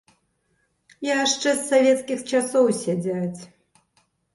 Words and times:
Яшчэ 1.09 1.49
з 1.59 1.63
савецкіх 1.69 2.19
часоў 2.35 2.65
сядзяць. 2.83 3.41